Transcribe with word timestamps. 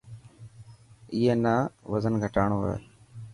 اي 1.13 1.21
نا 1.43 1.55
وزن 1.91 2.13
گهٽاڻو 2.21 2.59
هي. 2.67 2.75